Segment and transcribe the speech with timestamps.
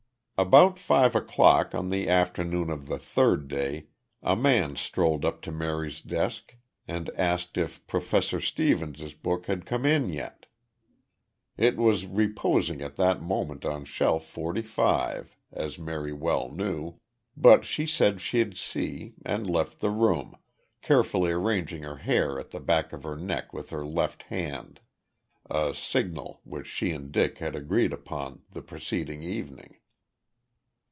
[0.43, 3.85] About five o'clock on the afternoon of the third day
[4.23, 6.55] a man strolled up to Mary's desk
[6.87, 10.47] and asked if Professor Stevens's book had come in yet.
[11.57, 16.95] It was reposing at that moment on Shelf Forty five, as Mary well knew,
[17.37, 20.35] but she said she'd see, and left the room,
[20.81, 24.79] carefully arranging her hair at the back of her neck with her left hand
[25.51, 29.77] a signal which she and Dick had agreed upon the preceding evening.